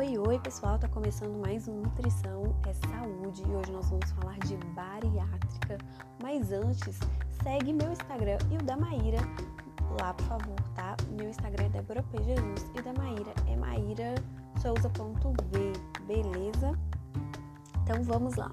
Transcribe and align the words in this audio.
Oi, 0.00 0.16
oi 0.16 0.38
pessoal, 0.38 0.78
tá 0.78 0.88
começando 0.88 1.36
mais 1.44 1.68
um 1.68 1.82
Nutrição 1.82 2.56
é 2.66 2.72
Saúde 2.72 3.42
e 3.42 3.54
hoje 3.54 3.70
nós 3.70 3.90
vamos 3.90 4.10
falar 4.12 4.38
de 4.38 4.56
bariátrica. 4.68 5.76
Mas 6.22 6.50
antes, 6.52 6.98
segue 7.42 7.74
meu 7.74 7.92
Instagram 7.92 8.38
e 8.50 8.56
o 8.56 8.62
da 8.64 8.78
Maíra 8.78 9.18
lá, 10.00 10.14
por 10.14 10.24
favor, 10.24 10.56
tá? 10.74 10.96
Meu 11.10 11.28
Instagram 11.28 11.66
é 11.66 11.68
Débora 11.68 12.02
P. 12.04 12.22
Jesus 12.22 12.70
e 12.74 12.80
o 12.80 12.82
da 12.82 12.94
Maíra 12.94 13.34
é 13.46 13.54
maírasouza.v, 13.56 15.72
beleza? 16.06 16.78
Então 17.82 18.02
vamos 18.02 18.36
lá. 18.36 18.50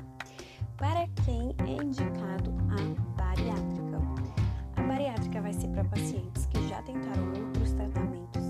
Para 0.75 1.07
quem 1.23 1.55
é 1.59 1.81
indicado 1.81 2.53
a 2.71 2.75
bariátrica? 3.15 4.01
A 4.75 4.81
bariátrica 4.81 5.41
vai 5.41 5.53
ser 5.53 5.69
para 5.69 5.85
pacientes 5.85 6.45
que 6.47 6.67
já 6.67 6.81
tentaram 6.81 7.25
outros 7.29 7.71
tratamentos 7.71 8.46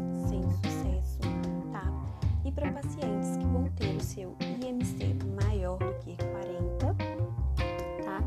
para 2.57 2.71
pacientes 2.71 3.37
que 3.37 3.45
vão 3.45 3.69
ter 3.75 3.95
o 3.95 4.03
seu 4.03 4.35
IMC 4.41 5.15
maior 5.43 5.77
do 5.77 5.93
que 5.99 6.17
40, 6.17 6.95
tá? 8.03 8.19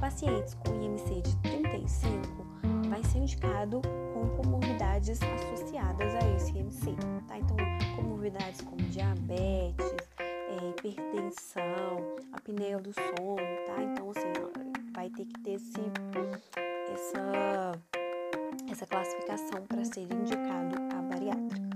Pacientes 0.00 0.54
com 0.54 0.74
IMC 0.82 1.20
de 1.20 1.36
35 1.36 2.46
vai 2.88 3.04
ser 3.04 3.18
indicado 3.18 3.82
com 4.14 4.26
comorbidades 4.42 5.20
associadas 5.22 6.14
a 6.14 6.34
esse 6.34 6.56
IMC, 6.56 6.96
tá? 7.28 7.38
Então, 7.38 7.56
comorbidades 7.94 8.62
como 8.62 8.78
diabetes, 8.88 9.94
é, 10.18 10.70
hipertensão, 10.70 12.16
apneia 12.32 12.78
do 12.78 12.90
sono, 12.92 13.36
tá? 13.66 13.82
Então, 13.82 14.10
assim, 14.10 14.32
vai 14.94 15.10
ter 15.10 15.26
que 15.26 15.40
ter 15.40 15.52
esse, 15.52 15.80
essa, 16.90 17.72
essa 18.70 18.86
classificação 18.86 19.66
para 19.66 19.84
ser 19.84 20.10
indicado 20.10 20.76
a 20.96 21.02
bariátrica. 21.02 21.73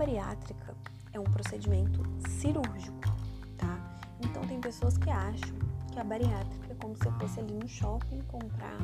Bariátrica 0.00 0.74
é 1.12 1.20
um 1.20 1.24
procedimento 1.24 2.02
cirúrgico, 2.26 2.98
tá? 3.58 3.78
Então, 4.22 4.42
tem 4.46 4.58
pessoas 4.58 4.96
que 4.96 5.10
acham 5.10 5.58
que 5.92 5.98
a 5.98 6.02
bariátrica 6.04 6.72
é 6.72 6.74
como 6.76 6.96
se 6.96 7.10
fosse 7.20 7.38
ali 7.38 7.52
no 7.52 7.68
shopping 7.68 8.18
comprar 8.22 8.78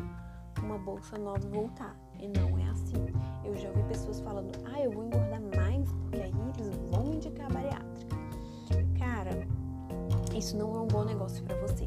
uma 0.63 0.77
bolsa 0.77 1.17
nova 1.17 1.41
e 1.43 1.49
voltar. 1.49 1.97
E 2.21 2.29
não 2.29 2.59
é 2.59 2.69
assim. 2.69 3.03
Eu 3.43 3.57
já 3.57 3.71
ouvi 3.71 3.83
pessoas 3.85 4.21
falando, 4.21 4.53
ah, 4.67 4.79
eu 4.79 4.91
vou 4.91 5.07
engordar 5.07 5.41
mais 5.57 5.91
porque 5.91 6.21
aí 6.21 6.35
eles 6.59 6.77
vão 6.91 7.15
indicar 7.15 7.47
a 7.47 7.55
bariátrica. 7.55 8.17
Cara, 8.99 9.49
isso 10.37 10.55
não 10.55 10.77
é 10.77 10.81
um 10.81 10.87
bom 10.87 11.05
negócio 11.05 11.43
para 11.45 11.57
você, 11.63 11.87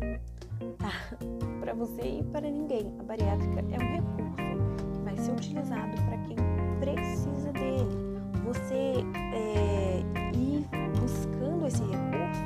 tá? 0.80 0.91
Para 1.61 1.75
você 1.75 2.02
e 2.02 2.23
para 2.23 2.50
ninguém. 2.50 2.91
A 3.00 3.03
bariátrica 3.03 3.59
é 3.59 3.77
um 3.77 3.91
recurso 3.94 4.91
que 4.91 5.00
vai 5.03 5.17
ser 5.17 5.31
utilizado 5.33 5.95
para 6.02 6.17
quem 6.17 6.35
precisa 6.80 7.52
dele. 7.52 8.09
Você 8.50 9.05
é, 9.36 10.02
ir 10.33 10.67
buscando 11.00 11.67
esse 11.67 11.83
recurso 11.83 12.42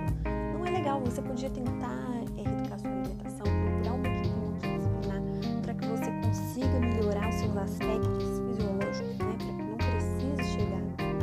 não 0.53 0.65
é 0.65 0.71
legal. 0.71 0.99
Você 0.99 1.21
podia 1.21 1.49
tentar 1.49 1.97
é, 2.35 2.41
reeducar 2.41 2.77
sua 2.77 2.89
alimentação, 2.89 3.45
procurar 3.45 3.93
uma 3.93 4.07
equipe 4.09 4.35
multidisciplinar 4.35 5.21
para 5.61 5.73
que 5.73 5.87
você 5.87 6.11
consiga 6.21 6.79
melhorar 6.81 7.29
os 7.29 7.35
seus 7.35 7.55
aspectos 7.55 8.41
fisiológicos, 8.49 9.17
né? 9.17 9.35
Para 9.37 9.53
que 9.55 9.63
não 9.63 9.77
precise 9.77 10.43
chegar 10.51 10.81
à 10.81 11.13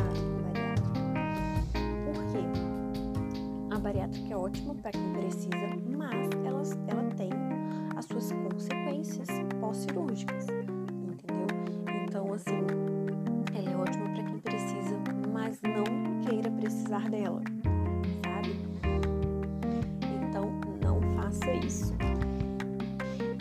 bariátrica. 0.49 0.89
Por 2.07 2.25
quê? 2.33 3.75
A 3.75 3.79
bariátrica 3.79 4.33
é 4.33 4.37
ótima 4.39 4.75
para 4.77 4.93
quem 4.93 5.13
precisa, 5.13 5.60
precisar 16.91 17.09
dela, 17.09 17.41
sabe? 18.25 18.59
Então, 20.29 20.51
não 20.83 21.01
faça 21.15 21.53
isso. 21.53 21.95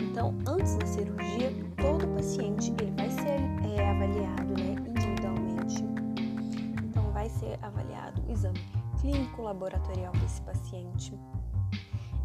Então, 0.00 0.38
antes 0.46 0.76
da 0.76 0.86
cirurgia, 0.86 1.50
todo 1.76 2.06
paciente 2.14 2.72
ele 2.80 2.92
vai 2.92 3.10
ser 3.10 3.40
é, 3.76 3.90
avaliado 3.90 4.52
né, 4.52 4.76
individualmente. 4.88 5.84
Então, 6.84 7.10
vai 7.10 7.28
ser 7.28 7.58
avaliado 7.62 8.22
o 8.28 8.30
exame 8.30 8.60
clínico 9.00 9.42
laboratorial 9.42 10.12
desse 10.12 10.40
paciente. 10.42 11.12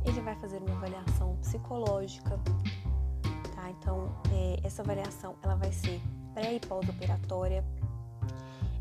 Ele 0.05 0.21
vai 0.21 0.35
fazer 0.35 0.61
uma 0.61 0.75
avaliação 0.75 1.35
psicológica, 1.37 2.39
tá? 3.55 3.71
Então, 3.71 4.11
é, 4.31 4.59
essa 4.63 4.83
avaliação 4.83 5.35
ela 5.41 5.55
vai 5.55 5.71
ser 5.71 5.99
pré 6.35 6.53
e 6.53 6.59
pós-operatória. 6.59 7.63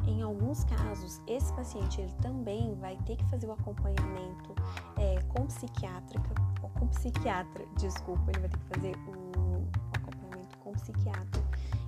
Em 0.07 0.23
alguns 0.23 0.65
casos, 0.65 1.21
esse 1.27 1.53
paciente 1.55 2.01
ele 2.01 2.13
também 2.21 2.75
vai 2.75 2.97
ter 3.07 3.17
que 3.17 3.25
fazer 3.27 3.47
o 3.47 3.53
acompanhamento 3.53 4.55
é, 4.97 5.21
com 5.29 5.47
psiquiátrica, 5.47 6.35
ou 6.63 6.69
com 6.71 6.87
psiquiatra, 6.89 7.65
desculpa, 7.79 8.31
ele 8.31 8.41
vai 8.41 8.49
ter 8.51 8.59
que 8.59 8.67
fazer 8.75 8.97
o 9.09 9.67
acompanhamento 9.95 10.59
com 10.59 10.73
psiquiatra. 10.73 11.43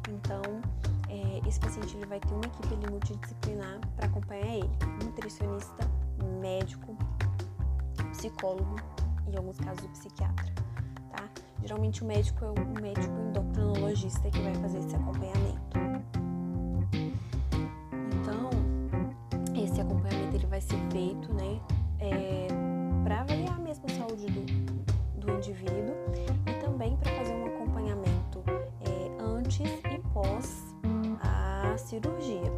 Então, 0.09 0.43
é, 1.09 1.47
esse 1.47 1.61
paciente 1.61 1.97
ele 1.97 2.07
vai 2.07 2.21
ter 2.21 2.33
uma 2.33 2.45
equipe 2.45 2.75
ali, 2.75 2.91
multidisciplinar 2.91 3.81
para 3.97 4.07
acompanhar 4.07 4.47
ele, 4.47 4.71
nutricionista, 5.05 5.89
médico, 6.41 6.97
psicólogo 8.13 8.77
e 9.27 9.33
em 9.33 9.37
alguns 9.37 9.59
casos 9.59 9.85
o 9.85 9.89
psiquiatra, 9.89 10.53
tá? 11.11 11.29
Geralmente 11.61 12.03
o 12.03 12.07
médico 12.07 12.45
é 12.45 12.49
o 12.49 12.81
médico 12.81 13.15
endocrinologista 13.29 14.31
que 14.31 14.41
vai 14.41 14.55
fazer 14.55 14.79
esse 14.79 14.95
acompanhamento. 14.97 15.66
Acompanhamento 19.87 20.37
ele 20.37 20.47
vai 20.47 20.61
ser 20.61 20.79
feito, 20.91 21.33
né, 21.33 21.61
é, 22.01 22.49
para 23.05 23.21
avaliar 23.21 23.59
mesmo 23.61 23.85
a 23.87 23.93
saúde 23.95 24.27
do, 24.27 25.21
do 25.21 25.33
indivíduo 25.33 25.95
e 26.47 26.61
também 26.61 26.97
para 26.97 27.13
fazer 27.13 27.33
um 27.33 27.47
acompanhamento 27.47 28.45
é, 28.81 29.23
antes 29.23 29.71
e 29.93 29.99
pós 30.13 30.63
a 31.23 31.79
cirurgia, 31.79 32.53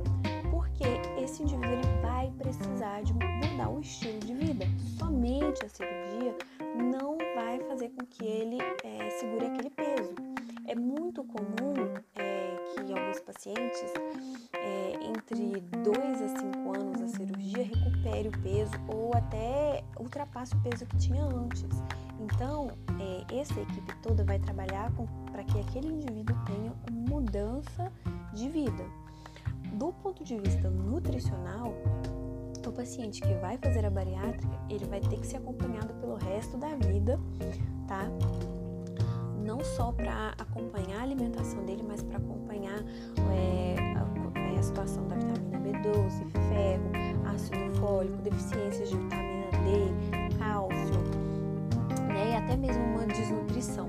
porque 0.50 0.84
esse 1.22 1.42
indivíduo 1.42 1.72
ele 1.72 2.02
vai 2.02 2.30
precisar 2.38 3.02
de 3.02 3.12
mudar 3.12 3.68
o 3.68 3.80
estilo 3.80 4.18
de 4.20 4.34
vida. 4.34 4.64
Somente 4.98 5.64
a 5.64 5.68
cirurgia 5.68 6.36
não 6.74 7.18
vai 7.34 7.58
fazer 7.60 7.90
com 7.90 8.06
que 8.06 8.24
ele 8.24 8.58
é, 8.84 9.10
segure 9.10 9.46
aquele 9.46 9.70
peso. 9.70 10.14
É 10.66 10.74
muito 10.74 11.24
comum 11.24 11.74
é, 12.16 12.56
que 12.86 12.92
alguns 12.92 13.20
pacientes, 13.20 13.92
entre 15.03 15.60
2 15.60 16.22
a 16.22 16.28
5 16.41 16.76
anos 16.76 17.00
da 17.00 17.09
cirurgia, 17.09 17.64
recupere 17.64 18.28
o 18.28 18.32
peso 18.42 18.72
ou 18.88 19.14
até 19.14 19.84
ultrapasse 19.98 20.54
o 20.54 20.60
peso 20.60 20.86
que 20.86 20.97
tinha 20.97 21.25
antes. 21.25 21.82
Então, 22.20 22.70
é, 23.00 23.41
essa 23.41 23.60
equipe 23.60 23.97
toda 24.03 24.25
vai 24.25 24.38
trabalhar 24.38 24.92
para 25.31 25.44
que 25.44 25.60
aquele 25.60 25.88
indivíduo 25.88 26.37
tenha 26.44 26.72
mudança 26.91 27.92
de 28.34 28.48
vida. 28.48 28.84
Do 29.75 29.92
ponto 29.92 30.25
de 30.25 30.38
vista 30.38 30.69
nutricional, 30.70 31.75
o 32.69 32.72
paciente 32.72 33.20
que 33.20 33.34
vai 33.34 33.56
fazer 33.58 33.84
a 33.84 33.91
bariátrica, 33.91 34.60
ele 34.69 34.84
vai 34.87 35.00
ter 35.00 35.19
que 35.19 35.26
ser 35.26 35.38
acompanhado 35.38 35.92
pelo 35.94 36.16
resto 36.16 36.56
da 36.58 36.75
vida, 36.75 37.19
tá? 37.87 38.04
Não 39.44 39.60
só 39.60 39.92
para 39.92 40.34
acompanhar 40.38 41.00
a 41.00 41.03
alimentação 41.03 41.64
dele, 41.64 41.82
mas 41.87 42.03
para 42.03 42.19
acompanhar 42.19 42.78
é, 43.32 43.88
a, 44.58 44.62
situação 44.62 45.06
da 45.06 45.14
vitamina 45.14 45.58
B12, 45.58 46.30
ferro, 46.48 47.28
ácido 47.32 47.74
fólico, 47.78 48.16
deficiências 48.22 48.91
de 48.91 48.96
vitamina 48.96 49.46
D, 49.52 50.36
cálcio, 50.38 51.00
né? 52.08 52.32
E 52.32 52.36
até 52.36 52.56
mesmo 52.56 52.82
uma 52.84 53.06
desnutrição. 53.06 53.88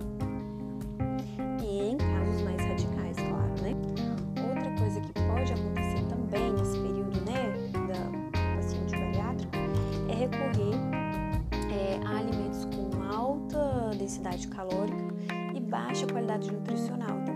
E 1.61 1.91
em 1.91 1.97
casos 1.97 2.41
mais 2.43 2.61
radicais, 2.61 3.17
claro, 3.17 3.53
né? 3.61 3.75
Outra 4.47 4.71
coisa 4.77 5.01
que 5.01 5.13
pode 5.13 5.53
acontecer 5.53 6.05
também 6.07 6.53
nesse 6.53 6.77
período, 6.77 7.19
né, 7.25 7.53
da 7.87 8.55
paciente 8.55 8.95
bariátrico, 8.95 9.55
é 10.07 10.13
recorrer 10.13 10.75
é, 11.71 11.99
a 12.05 12.17
alimentos 12.19 12.65
com 12.65 13.01
alta 13.03 13.91
densidade 13.97 14.47
calórica 14.47 15.15
e 15.55 15.59
baixa 15.59 16.05
qualidade 16.05 16.51
nutricional. 16.51 17.28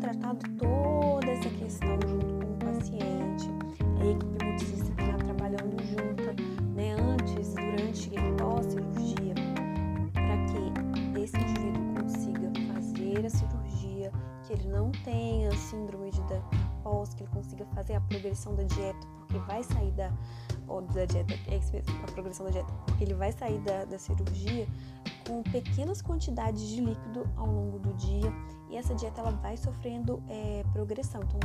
Tratado 0.00 0.38
toda 0.58 0.79
síndrome 16.90 17.06
de 17.10 17.10
pós, 17.10 17.14
que 17.14 17.22
ele 17.22 17.30
consiga 17.32 17.64
fazer 17.66 17.94
a 17.94 18.00
progressão 18.00 18.54
da 18.54 18.62
dieta, 18.64 19.06
porque 19.18 19.38
vai 19.38 19.62
sair 19.62 19.90
da 19.92 20.12
ou 20.66 20.82
da 20.82 21.04
dieta, 21.04 21.34
é 21.48 21.56
isso 21.56 21.72
mesmo, 21.72 21.92
a 22.02 22.12
progressão 22.12 22.46
da 22.46 22.52
dieta, 22.52 22.72
porque 22.86 23.04
ele 23.04 23.14
vai 23.14 23.32
sair 23.32 23.58
da, 23.60 23.84
da 23.84 23.98
cirurgia 23.98 24.68
com 25.26 25.42
pequenas 25.42 26.00
quantidades 26.00 26.62
de 26.68 26.80
líquido 26.80 27.28
ao 27.36 27.46
longo 27.46 27.78
do 27.78 27.92
dia 27.94 28.32
e 28.68 28.76
essa 28.76 28.94
dieta 28.94 29.20
ela 29.20 29.32
vai 29.32 29.56
sofrendo 29.56 30.22
é, 30.28 30.62
progressão. 30.72 31.20
Então, 31.22 31.40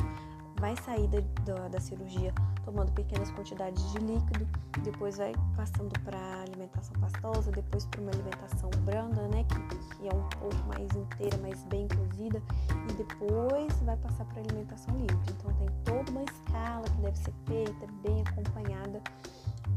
vai 0.58 0.76
sair 0.76 1.08
da, 1.08 1.20
da, 1.44 1.68
da, 1.68 1.80
cirurgia 1.80 2.32
tomando 2.66 2.90
pequenas 2.92 3.30
quantidades 3.30 3.92
de 3.92 3.98
líquido, 4.00 4.46
depois 4.82 5.16
vai 5.16 5.32
passando 5.56 5.98
para 6.00 6.18
alimentação 6.42 6.98
pastosa, 7.00 7.52
depois 7.52 7.86
para 7.86 8.00
uma 8.00 8.10
alimentação 8.10 8.68
branda, 8.84 9.22
né, 9.28 9.44
que, 9.44 9.96
que, 9.96 10.08
é 10.08 10.12
um 10.12 10.28
pouco 10.40 10.66
mais 10.66 10.94
inteira, 10.96 11.38
mais 11.38 11.62
bem 11.64 11.86
cozida, 11.86 12.42
e 12.90 12.92
depois 12.94 13.72
vai 13.82 13.96
passar 13.98 14.24
para 14.26 14.40
alimentação 14.40 14.94
livre. 14.96 15.16
Então 15.30 15.52
tem 15.54 15.68
toda 15.84 16.10
uma 16.10 16.24
escala 16.24 16.84
que 16.84 17.00
deve 17.02 17.16
ser 17.16 17.32
feita, 17.46 17.86
bem 18.02 18.22
acompanhada, 18.26 19.00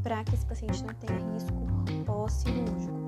para 0.02 0.24
que 0.24 0.34
esse 0.34 0.44
paciente 0.44 0.82
não 0.82 0.94
tenha 0.94 1.32
risco 1.32 1.52
pós-cirúrgico. 2.04 2.98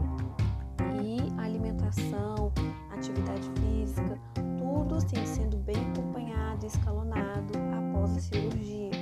E 1.03 1.41
alimentação, 1.41 2.53
atividade 2.93 3.51
física, 3.61 4.17
tudo 4.59 4.95
assim 4.95 5.27
sendo 5.27 5.57
bem 5.57 5.77
acompanhado, 5.91 6.65
escalonado 6.65 7.53
após 7.77 8.17
a 8.17 8.21
cirurgia. 8.21 9.02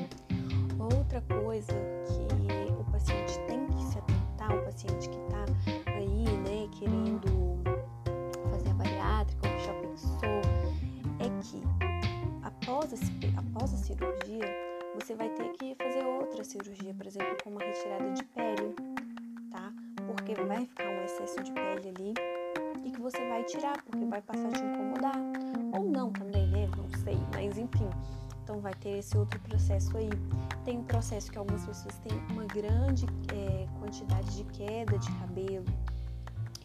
Outra 1.12 1.40
coisa 1.42 1.72
que 2.06 2.72
o 2.72 2.84
paciente 2.84 3.36
tem 3.48 3.66
que 3.66 3.82
se 3.82 3.98
atentar, 3.98 4.56
o 4.56 4.62
paciente 4.62 5.08
que 5.08 5.16
está 5.16 5.44
aí, 5.92 6.24
né, 6.38 6.68
querendo 6.78 7.58
fazer 8.48 8.70
a 8.70 8.74
bariátrica 8.74 9.48
ou 9.48 9.56
que 9.56 9.64
já 9.66 9.74
pensou, 9.74 10.40
é 11.18 11.42
que 11.42 11.64
após, 12.44 12.92
esse, 12.92 13.10
após 13.36 13.74
a 13.74 13.76
cirurgia, 13.78 14.56
você 14.94 15.16
vai 15.16 15.28
ter 15.30 15.48
que 15.54 15.74
fazer 15.74 16.04
outra 16.04 16.44
cirurgia, 16.44 16.94
por 16.94 17.04
exemplo, 17.04 17.36
com 17.42 17.50
uma 17.50 17.60
retirada 17.60 18.08
de 18.12 18.22
pele, 18.26 18.72
tá? 19.50 19.72
Porque 20.06 20.36
vai 20.46 20.64
ficar 20.64 20.90
um 20.90 21.02
excesso 21.02 21.42
de 21.42 21.50
pele 21.50 21.88
ali 21.88 22.14
e 22.84 22.92
que 22.92 23.00
você 23.00 23.18
vai 23.28 23.42
tirar, 23.42 23.82
porque 23.82 24.04
vai 24.04 24.22
passar 24.22 24.46
a 24.46 24.52
te 24.52 24.62
incomodar. 24.62 25.16
Ou 25.76 25.90
não 25.90 26.12
também, 26.12 26.46
né? 26.46 26.70
Não 26.76 26.88
sei, 27.00 27.18
mas 27.34 27.58
enfim. 27.58 27.90
Então 28.50 28.60
vai 28.60 28.74
ter 28.74 28.98
esse 28.98 29.16
outro 29.16 29.38
processo 29.38 29.96
aí. 29.96 30.10
Tem 30.64 30.78
um 30.78 30.82
processo 30.82 31.30
que 31.30 31.38
algumas 31.38 31.64
pessoas 31.64 31.96
têm 31.98 32.18
uma 32.32 32.44
grande 32.46 33.06
é, 33.32 33.68
quantidade 33.78 34.36
de 34.36 34.42
queda 34.42 34.98
de 34.98 35.08
cabelo. 35.20 35.64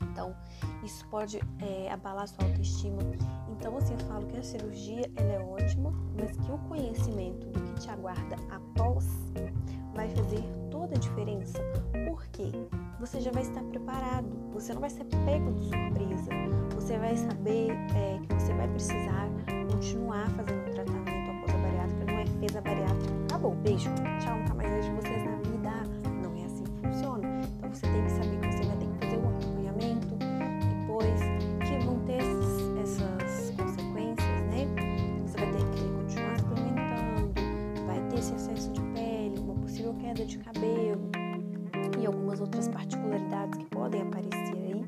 Então, 0.02 0.36
isso 0.84 1.08
pode 1.10 1.40
é, 1.60 1.92
abalar 1.92 2.28
sua 2.28 2.44
autoestima. 2.44 3.04
Então, 3.52 3.78
assim, 3.78 3.94
eu 3.94 4.00
falo 4.08 4.26
que 4.26 4.36
a 4.36 4.42
cirurgia 4.42 5.12
ela 5.16 5.34
é 5.34 5.40
ótima, 5.40 5.94
mas 6.18 6.36
que 6.36 6.52
o 6.52 6.58
conhecimento 6.68 7.46
do 7.50 7.62
que 7.62 7.82
te 7.82 7.90
aguarda 7.92 8.36
após 8.50 9.06
vai 9.94 10.10
fazer 10.10 10.42
toda 10.72 10.96
a 10.96 10.98
diferença. 10.98 11.60
Por 12.08 12.26
quê? 12.30 12.52
Você 13.00 13.22
já 13.22 13.32
vai 13.32 13.44
estar 13.44 13.62
preparado, 13.62 14.28
você 14.52 14.74
não 14.74 14.82
vai 14.82 14.90
ser 14.90 15.04
pego 15.04 15.54
de 15.54 15.66
surpresa, 15.66 16.32
você 16.74 16.98
vai 16.98 17.16
saber 17.16 17.70
é, 17.96 18.20
que 18.28 18.34
você 18.34 18.54
vai 18.56 18.68
precisar 18.70 19.30
continuar 19.72 20.28
fazendo 20.32 20.68
o 20.68 20.72
tratamento 20.72 21.05
queda 40.16 40.26
de 40.26 40.38
cabelo 40.38 41.12
e 42.00 42.06
algumas 42.06 42.40
outras 42.40 42.70
particularidades 42.70 43.58
que 43.58 43.66
podem 43.66 44.02
aparecer 44.02 44.56
aí, 44.56 44.86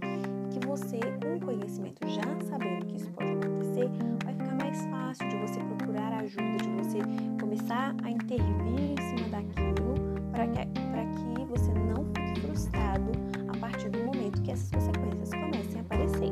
que 0.52 0.66
você, 0.66 1.00
com 1.22 1.36
o 1.36 1.40
conhecimento, 1.42 2.08
já 2.08 2.22
sabendo 2.50 2.86
que 2.86 2.96
isso 2.96 3.12
pode 3.12 3.32
acontecer, 3.32 3.90
vai 4.24 4.34
ficar 4.34 4.56
mais 4.56 4.86
fácil 4.86 5.28
de 5.28 5.36
você 5.38 5.60
procurar 5.60 6.14
ajuda, 6.14 6.58
de 6.58 6.70
você 6.78 7.00
começar 7.40 7.94
a 8.04 8.10
intervir 8.10 8.80
em 8.80 9.18
cima 9.18 9.30
daquilo 9.30 9.96
para 10.32 10.48
que, 10.48 10.66
que 10.66 11.46
você 11.46 11.74
não 11.74 12.06
fique 12.06 12.42
frustrado 12.42 13.12
a 13.50 13.58
partir 13.58 13.90
do 13.90 14.00
momento 14.06 14.42
que 14.42 14.52
essas 14.52 14.72
consequências 14.72 15.30
comecem 15.32 15.80
a 15.80 15.82
aparecer. 15.82 16.32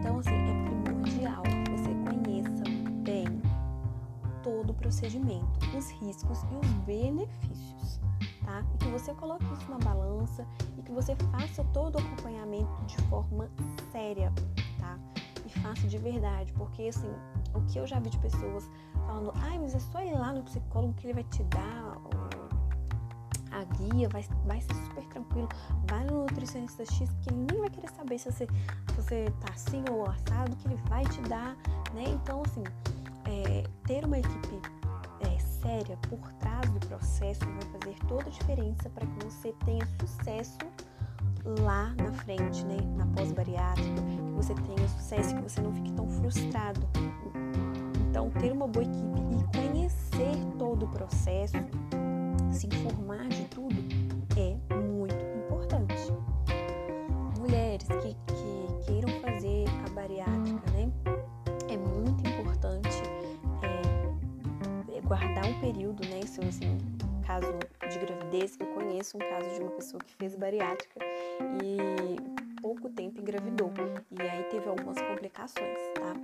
Então, 0.00 0.18
assim, 0.18 0.34
é 0.34 0.82
primordial 0.84 1.42
que 1.42 1.70
você 1.70 1.94
conheça 2.04 2.64
bem 3.04 3.40
todo 4.42 4.70
o 4.70 4.74
procedimento, 4.74 5.46
os 5.76 5.90
riscos 5.92 6.42
e 6.50 6.54
os 6.56 6.72
benefícios 6.84 7.51
tá? 8.52 8.62
E 8.74 8.78
que 8.78 8.88
você 8.88 9.14
coloque 9.14 9.44
isso 9.54 9.70
na 9.70 9.78
balança 9.78 10.46
e 10.76 10.82
que 10.82 10.92
você 10.92 11.16
faça 11.30 11.64
todo 11.72 11.96
o 11.96 11.98
acompanhamento 11.98 12.84
de 12.86 12.96
forma 13.08 13.48
séria, 13.90 14.32
tá? 14.78 14.98
E 15.46 15.48
faça 15.60 15.86
de 15.86 15.96
verdade, 15.96 16.52
porque 16.52 16.88
assim, 16.88 17.10
o 17.54 17.60
que 17.62 17.78
eu 17.78 17.86
já 17.86 17.98
vi 17.98 18.10
de 18.10 18.18
pessoas 18.18 18.68
falando, 19.06 19.32
ai, 19.36 19.58
mas 19.58 19.74
é 19.74 19.78
só 19.78 20.02
ir 20.02 20.12
lá 20.12 20.32
no 20.32 20.42
psicólogo 20.42 20.92
que 20.94 21.06
ele 21.06 21.14
vai 21.14 21.24
te 21.24 21.42
dar 21.44 21.96
a 23.52 23.64
guia, 23.64 24.08
vai, 24.08 24.24
vai 24.46 24.60
ser 24.60 24.74
super 24.74 25.04
tranquilo. 25.08 25.48
Vai 25.88 26.04
no 26.04 26.22
nutricionista 26.22 26.84
X, 26.84 27.10
que 27.20 27.30
ele 27.30 27.46
nem 27.50 27.60
vai 27.60 27.70
querer 27.70 27.90
saber 27.90 28.18
se 28.18 28.30
você, 28.30 28.46
se 28.46 28.96
você 28.96 29.32
tá 29.40 29.52
assim 29.52 29.84
ou 29.90 30.06
assado, 30.06 30.56
que 30.56 30.68
ele 30.68 30.76
vai 30.88 31.04
te 31.04 31.20
dar, 31.22 31.54
né? 31.92 32.04
Então, 32.06 32.42
assim, 32.46 32.64
é, 33.26 33.64
ter 33.84 34.06
uma 34.06 34.18
equipe 34.18 34.81
séria 35.62 35.96
por 36.08 36.32
trás 36.34 36.68
do 36.70 36.80
processo 36.80 37.40
vai 37.40 37.80
fazer 37.80 37.96
toda 38.08 38.26
a 38.26 38.30
diferença 38.30 38.90
para 38.90 39.06
que 39.06 39.24
você 39.24 39.54
tenha 39.64 39.86
sucesso 40.00 40.58
lá 41.60 41.94
na 41.96 42.12
frente, 42.12 42.64
né? 42.66 42.76
Na 42.96 43.06
pós-bariátrica, 43.06 44.02
que 44.26 44.32
você 44.32 44.54
tenha 44.54 44.88
sucesso, 44.88 45.34
que 45.34 45.42
você 45.42 45.60
não 45.60 45.72
fique 45.72 45.92
tão 45.92 46.08
frustrado. 46.08 46.80
Então, 48.10 48.30
ter 48.30 48.52
uma 48.52 48.66
boa 48.66 48.84
equipe 48.84 49.20
e 49.30 49.56
conhecer 49.56 50.36
todo 50.58 50.84
o 50.84 50.88
processo, 50.88 51.56
se 52.50 52.66
informar 52.66 53.28
de 53.28 53.44
tudo, 53.44 53.76
é 54.36 54.74
muito 54.74 55.21
guardar 65.12 65.44
um 65.44 65.60
período, 65.60 66.08
né? 66.08 66.20
Isso, 66.24 66.40
assim, 66.40 66.78
caso 67.26 67.46
de 67.90 67.98
gravidez, 67.98 68.56
eu 68.58 68.66
conheço 68.68 69.18
um 69.18 69.20
caso 69.20 69.54
de 69.54 69.60
uma 69.60 69.70
pessoa 69.72 70.02
que 70.02 70.14
fez 70.14 70.34
bariátrica 70.34 71.00
e 71.62 72.16
pouco 72.62 72.88
tempo 72.88 73.20
engravidou. 73.20 73.70
E 74.10 74.22
aí 74.22 74.42
teve 74.44 74.66
algumas 74.66 74.98
complicações, 75.02 75.78
tá? 75.94 76.14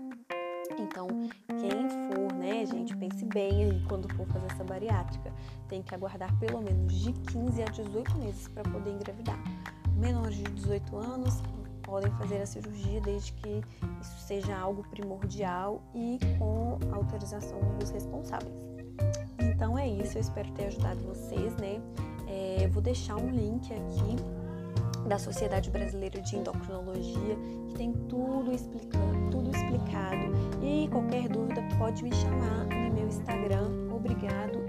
Então, 0.79 1.07
quem 1.49 1.89
for, 2.09 2.33
né, 2.33 2.65
gente, 2.65 2.97
pense 2.97 3.27
bem 3.27 3.65
aí 3.65 3.85
quando 3.89 4.09
for 4.15 4.27
fazer 4.29 4.47
essa 4.47 4.65
bariátrica. 4.65 5.35
Tem 5.69 5.83
que 5.83 5.95
aguardar 5.95 6.35
pelo 6.39 6.63
menos 6.63 6.95
de 6.95 7.13
15 7.13 7.63
a 7.63 7.67
18 7.67 8.17
meses 8.17 8.49
para 8.49 8.63
poder 8.63 8.91
engravidar. 8.91 9.39
Menores 9.97 10.37
de 10.37 10.45
18 10.45 10.97
anos 10.97 11.43
podem 11.83 12.11
fazer 12.13 12.41
a 12.41 12.47
cirurgia 12.47 13.03
desde 13.03 13.33
que 13.35 13.61
isso 14.01 14.19
seja 14.21 14.57
algo 14.57 14.83
primordial 14.89 15.83
e 15.95 16.19
com 16.39 16.79
autorização 16.95 17.61
dos 17.79 17.91
responsáveis. 17.91 18.68
Então 19.59 19.77
é 19.77 19.89
isso, 19.89 20.17
eu 20.17 20.21
espero 20.21 20.49
ter 20.53 20.67
ajudado 20.67 21.01
vocês, 21.01 21.53
né? 21.57 21.81
É, 22.29 22.69
vou 22.69 22.81
deixar 22.81 23.17
um 23.17 23.29
link 23.29 23.75
aqui 23.75 25.09
da 25.09 25.19
Sociedade 25.19 25.69
Brasileira 25.69 26.21
de 26.21 26.37
Endocrinologia, 26.37 27.37
que 27.67 27.75
tem 27.75 27.93
tudo 28.09 28.53
explicando, 28.53 29.33
tudo 29.33 29.51
explicado. 29.51 30.63
E 30.63 30.87
qualquer 30.93 31.29
dúvida 31.29 31.61
pode 31.77 32.05
me 32.05 32.15
chamar 32.15 32.67
no 32.67 32.95
meu 32.95 33.09
Instagram. 33.09 33.69
Obrigado 33.93 34.65